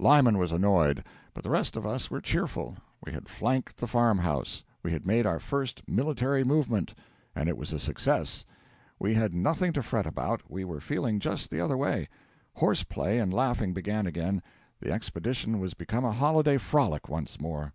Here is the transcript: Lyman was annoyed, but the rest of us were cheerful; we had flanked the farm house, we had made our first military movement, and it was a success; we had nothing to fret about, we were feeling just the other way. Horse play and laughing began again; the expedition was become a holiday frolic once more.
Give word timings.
Lyman 0.00 0.38
was 0.38 0.50
annoyed, 0.50 1.04
but 1.34 1.44
the 1.44 1.50
rest 1.50 1.76
of 1.76 1.86
us 1.86 2.10
were 2.10 2.20
cheerful; 2.20 2.74
we 3.06 3.12
had 3.12 3.28
flanked 3.28 3.76
the 3.76 3.86
farm 3.86 4.18
house, 4.18 4.64
we 4.82 4.90
had 4.90 5.06
made 5.06 5.24
our 5.24 5.38
first 5.38 5.88
military 5.88 6.42
movement, 6.42 6.94
and 7.32 7.48
it 7.48 7.56
was 7.56 7.72
a 7.72 7.78
success; 7.78 8.44
we 8.98 9.14
had 9.14 9.34
nothing 9.36 9.72
to 9.74 9.80
fret 9.84 10.04
about, 10.04 10.42
we 10.50 10.64
were 10.64 10.80
feeling 10.80 11.20
just 11.20 11.48
the 11.48 11.60
other 11.60 11.76
way. 11.76 12.08
Horse 12.54 12.82
play 12.82 13.20
and 13.20 13.32
laughing 13.32 13.72
began 13.72 14.08
again; 14.08 14.42
the 14.80 14.90
expedition 14.90 15.60
was 15.60 15.74
become 15.74 16.04
a 16.04 16.10
holiday 16.10 16.58
frolic 16.58 17.08
once 17.08 17.40
more. 17.40 17.72